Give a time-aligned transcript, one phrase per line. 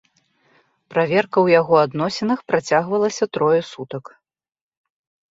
[0.93, 4.05] Праверка ў яго адносінах працягвалася трое сутак.